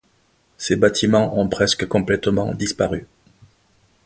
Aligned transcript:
Ses 0.57 0.77
bâtiments 0.77 1.37
ont 1.39 1.47
presque 1.47 1.87
complètement 1.87 2.55
disparu. 2.55 3.05